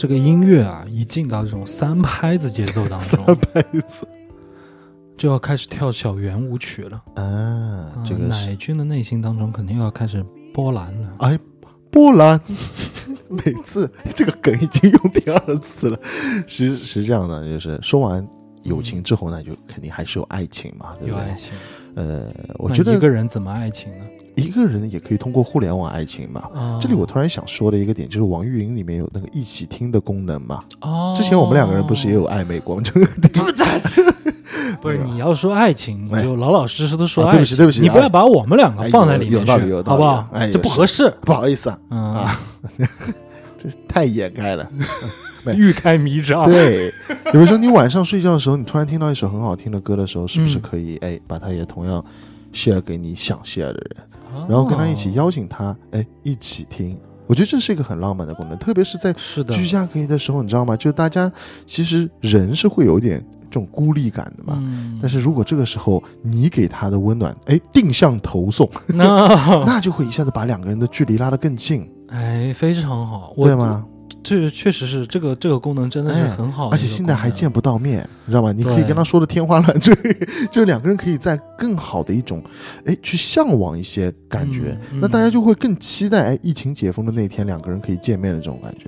[0.04, 4.06] 这个音乐啊，一进到这种三拍子节奏当中，三拍子
[5.16, 7.02] 就要开始跳小圆舞曲了。
[7.14, 11.14] 啊，这个嗯奶是君的内心当中肯定又要开始波澜了。
[11.20, 11.38] 哎，
[11.90, 12.38] 波兰，
[13.30, 15.98] 每次这个梗已经用第二次了。
[16.46, 18.28] 是是这样的，就是说完
[18.62, 21.14] 友情之后呢，就肯定还是有爱情嘛，对不对？
[21.14, 21.52] 有爱情，
[21.94, 24.04] 呃，我觉得一个人怎么爱情呢？
[24.34, 26.42] 一个人也可以通过互联网爱情嘛。
[26.54, 30.60] 啊这里我突然想说的一个点，就是网易云里面有那个一起听的功能嘛。
[30.80, 32.82] 哦，之前我们两个人不是也有暧昧过吗？
[32.84, 33.06] 这个
[34.80, 37.38] 不是 你要说爱情，你就老老实实的说啊爱情。
[37.38, 39.52] 对不起对不起你不要把我们两个哎放在里面去
[39.84, 40.28] 好不好？
[40.32, 41.12] 哎这不合适。
[41.22, 42.40] 不好意思啊，嗯，啊
[43.58, 44.68] 这太掩盖了。
[45.56, 46.44] 欲开弥彰。
[46.44, 46.90] 对，
[47.30, 52.02] 比如说你晚上睡觉的时候，你突然听到一首很好听的歌的时候，是不是嗯可以哎把它也同样
[52.52, 54.13] share 给你想 share 的人，哦，
[54.48, 56.98] 然后跟他一起邀请他哎一起听？
[57.26, 59.10] 我觉得这是一个很浪漫的功能，特别是在，
[59.50, 60.76] 居家隔离的时候，你知道吗？
[60.76, 61.32] 就大家
[61.64, 63.18] 其实人是会有点
[63.50, 64.58] 这种孤立感的嘛。
[64.60, 69.26] 嗯，但是如果这个时候你给他的温暖，哎，定向投送， 那
[69.64, 73.54] 那就会一下子把两个人的距离拉得更近，哎非常好，我对？
[73.56, 73.86] 吗？
[74.24, 78.50] 这确实是这个这个功能真的是哎很好而且现在还见不到面，你知道吗？
[78.50, 79.94] 你可以跟他说的天花乱坠，
[80.50, 82.42] 就两个人可以在更好的一种，
[82.86, 88.86] 哎，去向往一些感觉，嗯嗯那大家就会更期待，哎，疫情解封的那天两个人可以见面的这种感觉。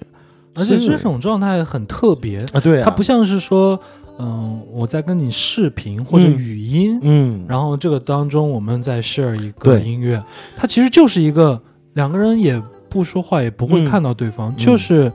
[0.54, 3.78] 而且这种状态很特别，啊，对啊，它不像是说，
[4.18, 10.24] 嗯，我在跟你视频或者嗯语音，嗯，然后这个当中我们在 share 一个音乐，
[10.56, 11.60] 它其实就是一个
[11.92, 12.58] 两个人也
[12.96, 15.12] 不说话，也不会嗯看到对方，就是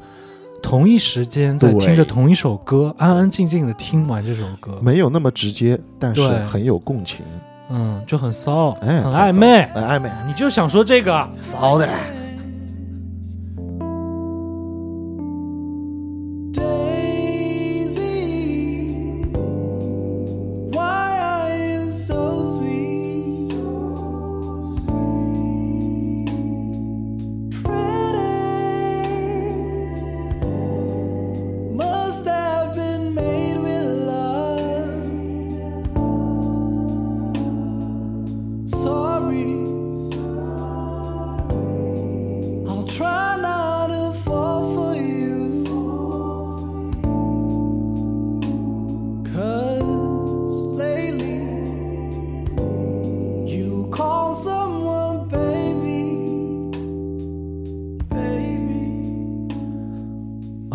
[0.61, 7.25] 同一时间在听着同一首歌，安安静静的听完这首歌，没有那么直接，但是很有共情，
[7.71, 11.89] 嗯，就很骚，哎，很暧昧，很，暧昧，你就想说这个骚的。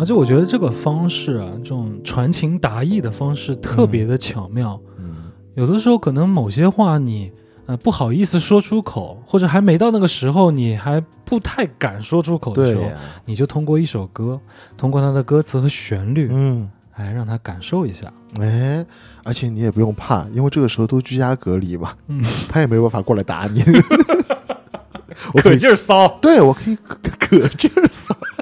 [0.07, 4.79] 且我觉得这个方式啊，这种传情达意的方式特别的巧妙。
[4.97, 7.29] 嗯，有的时候可能某些话你
[7.65, 12.83] 呃不好意思说出口，或者还没到那个时候，你还不太敢说出口的时候，
[13.25, 14.39] 你就通过一首歌，
[14.77, 18.11] 通过它的歌词和旋律，嗯，哎，让他感受一下。
[18.39, 18.85] 哎，
[19.23, 23.63] 而且你也不用怕，因为这个时候都居家隔离嘛，嗯，他也没有办法过来打你。
[25.33, 28.15] 我可以劲儿骚，对我可以可可劲儿骚，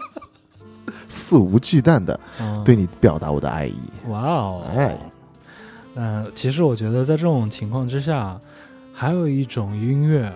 [1.08, 3.76] 肆无忌惮的嗯对你表达我的爱意。
[4.08, 4.97] 哇哦，哎，
[5.95, 8.39] 呃，其实我觉得在这种情况之下，
[8.93, 10.32] 还有一种音乐，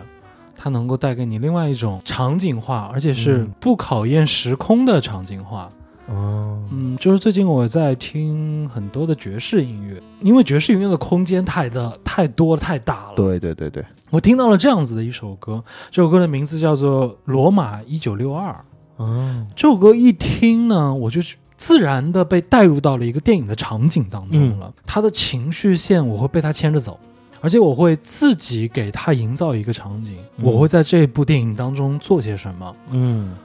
[0.55, 5.69] 它能够带给你另外一种场景化，而且是嗯不考验时空的场景化。
[6.07, 18.51] 哦，嗯，就是最近我在听很多的爵士音乐，因为爵士音乐的空间太大、太多、太大了。，对对对对，我听到了这样子的一首歌，这首歌的名字叫做《罗马一九六二》。
[18.99, 21.21] 哦，这首歌一听呢，我就
[21.55, 24.73] 自然的被带入到了一个电影的场景当中了。
[24.85, 26.99] 他的情绪线我会被他牵着走，
[27.39, 32.75] 而且我会自己给他营造一个场景，嗯我会在这部电影当中做些什么。
[32.91, 33.35] 嗯，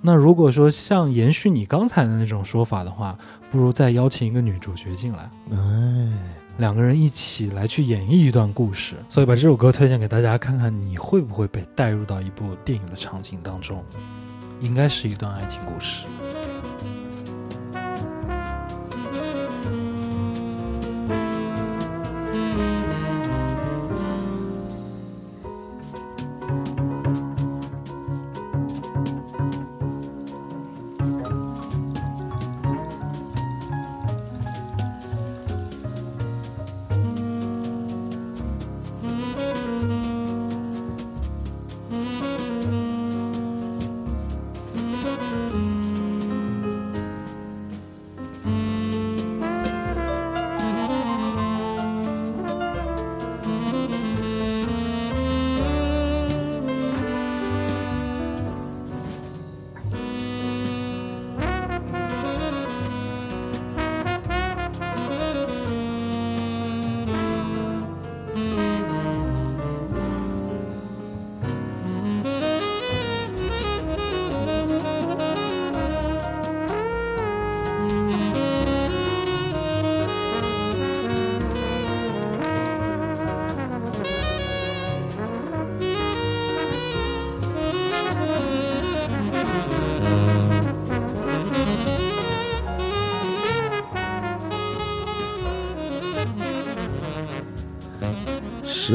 [0.00, 3.14] 那如果说像延续你刚才的那种说法的话，
[3.50, 6.08] 不如再邀请一个女主角进来，哎，
[6.56, 8.96] 两个人一起来去演绎一段故事。
[9.10, 13.84] 所以把这首歌推荐给大家，看看你会不会被带入到一部电影的场景当中，
[14.62, 16.06] 应该是一段爱情故事。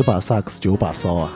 [0.08, 1.34] 把萨克斯九把骚啊！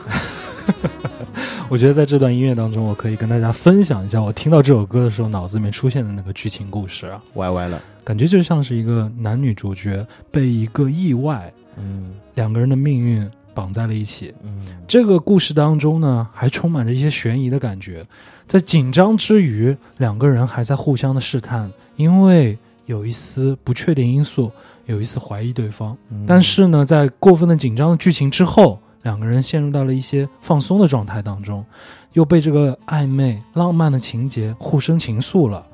[1.68, 14.34] 我觉得在这段音乐当中，我可以跟大家分享一下我听到这首歌的时候脑子里面出现的那个剧情故事啊，歪歪了，感觉就像是一个男女主角被一个意外，嗯两个人的命运绑在了一起。
[14.42, 18.06] 嗯，这个故事当中呢，还充满着一些悬疑的感觉。
[18.48, 22.56] 在紧张之余，两个人还在互相的试探，因为
[22.86, 24.50] 有一丝不确定因素，
[24.86, 25.96] 有一丝怀疑对方。
[26.10, 31.64] 嗯但是呢，在过分的紧张的剧情之后，两个人陷入到了一些放松的状态当中，
[32.12, 35.66] 又被这个暧昧浪漫的情节互生情愫了。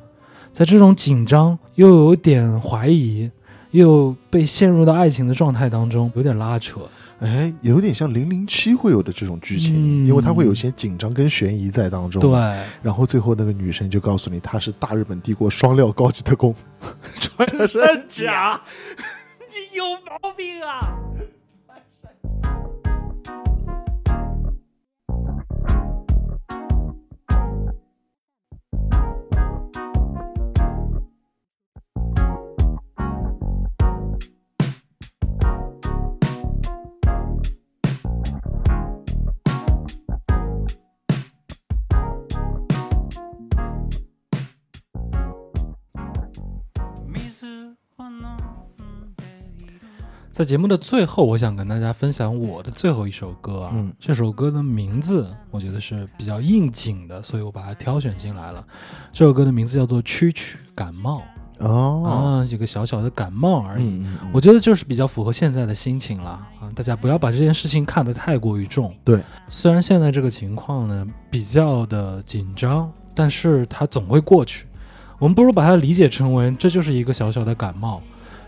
[0.53, 3.31] 在这种紧张又有点怀疑，
[3.71, 6.81] 又被陷入到爱情的状态当中，有点拉扯。
[7.21, 12.21] 哎，有点像零零七会有的这种剧情，嗯因为它会有些紧张跟悬疑在当中。
[12.23, 12.33] 对，，
[12.83, 16.55] 然后最后那个女生就告诉你，她是大日本帝国双料高级特工，
[17.21, 18.61] 穿山甲。
[19.51, 20.81] 你有毛病啊！
[50.39, 53.73] 在节目的最后，我想跟大家分享我的最后一首歌啊。
[53.75, 58.65] 嗯这首歌的名字我觉得是比较应景的，所以我把它挑选进来了。
[59.13, 61.25] 这首歌的名字叫做《蛐蛐感冒》
[61.67, 64.01] 哦，啊，一个小小的感冒而已。
[64.33, 66.71] 我觉得就是比较符合现在的心情了啊！
[66.73, 68.95] 大家不要把这件事情看得太过于重。
[69.03, 69.21] 对，
[69.51, 74.69] 虽然现在这个情况呢比较的紧张，但是它总会过去。
[75.19, 78.01] 我们不如把它理解成为这就是一个小小的感冒。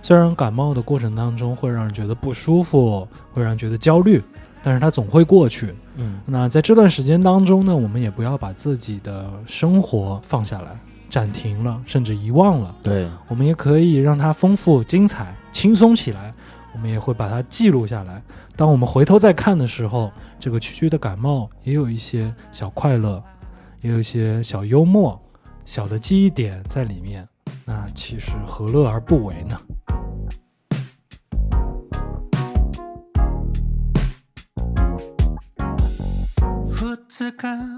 [0.03, 4.23] 虽然感冒的过程当中会让人觉得不舒服，会让人觉得焦虑，
[4.63, 5.75] 但是它总会过去。
[5.97, 10.79] 嗯那在这段时间当中呢，我们也不要把自己的生活放下来，
[11.09, 12.75] 暂停了，甚至遗忘了。
[12.83, 16.33] 对，我们也可以让它丰富、精彩、轻松起来。
[16.73, 18.23] 我们也会把它记录下来。
[18.55, 23.21] 当我们回头再看的时候，这个区区的感冒也有一些小快乐，
[23.81, 25.21] 也有一些小幽默、
[25.67, 27.27] 小的记忆点在里面。
[27.65, 29.61] 那其实何乐而不为呢？
[37.43, 37.70] 二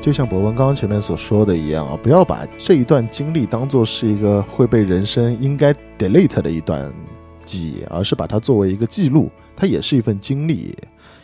[0.00, 6.90] 就像博文刚刚前面所说的一样啊，不要把这一段经历当做是一个会被人生应该 delete 的一段
[7.44, 10.74] 记忆，而是把它作为一个记录，它也是一份经历，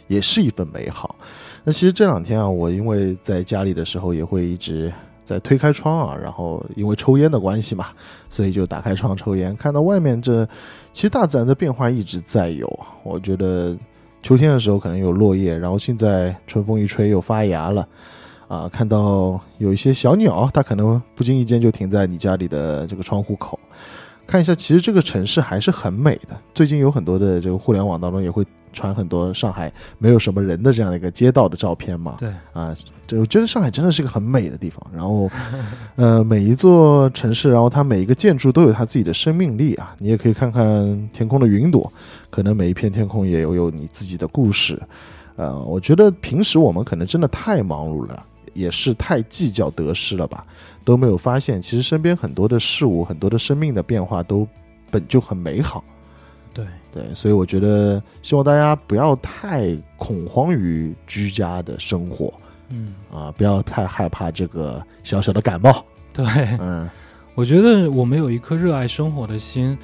[0.07, 1.17] 也是一份美好。
[1.63, 7.87] 那其实这两天啊，我因为在家里的时候也会一直在推开窗啊，然后因为抽烟的关系嘛，
[8.29, 10.45] 所以就打开窗抽烟，看到外面这
[10.93, 12.69] 其实大自然的变化一直在有。
[13.03, 13.75] 我觉得
[14.21, 17.89] 秋天的时候可能有落叶，然后现在春风一吹又发芽了。
[18.49, 23.59] 啊，看到有一些小鸟，它可能不经意间就停在你家里的这个窗户口，
[24.27, 26.37] 看一下，其实这个城市还是很美的。
[26.55, 32.17] 最近有很多的这个互联网当中也会传很多上海没有什么人的这样的一个街道的照片嘛。
[32.19, 32.75] 对，啊，
[33.07, 34.85] 这我觉得上海真的是个很美的地方。
[34.93, 35.31] 然后，
[35.97, 39.95] 呃，每一座城市，然后它每一个建筑都有它自己的生命力啊。
[39.99, 41.91] 你也可以看看天空的云朵，
[42.31, 44.81] 可能每一片天空也有有你自己的故事。
[45.37, 48.25] 呃，我觉得平时我们可能真的太忙碌了。
[48.55, 50.47] 也是太计较得失了吧，
[50.85, 54.49] 都没有发现，其实身边很多的事物、很多的生命的变化都
[54.91, 55.85] 本就很美好。
[56.55, 56.65] 对。
[56.95, 62.33] 对，所以我觉得希望大家不要太恐慌于居家的生活，
[62.69, 62.95] 嗯。
[63.13, 65.85] 啊，不要太害怕这个小小的感冒。
[66.13, 66.25] 对，
[66.61, 66.89] 嗯，
[67.35, 69.77] 我觉得我们有一颗热爱生活的心，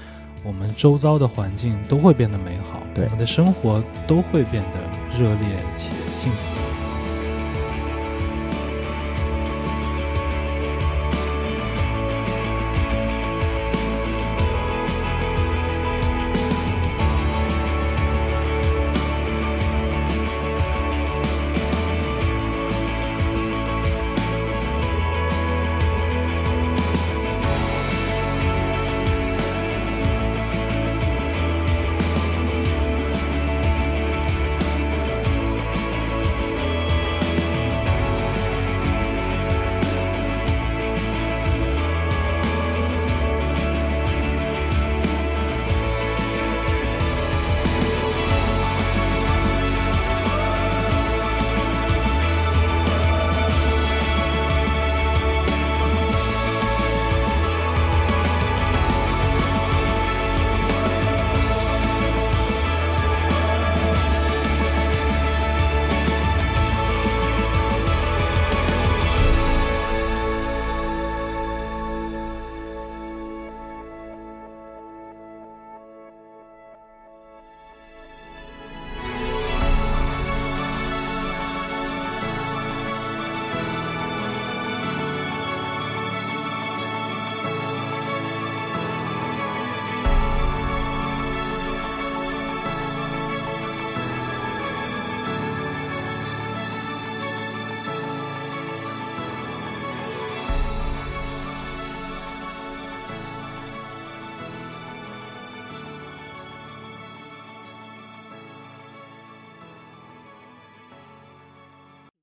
[0.44, 3.06] 我们周遭的环境都会变得美好，对。
[3.06, 4.78] 我们的生活都会变得
[5.18, 6.59] 热烈且幸福。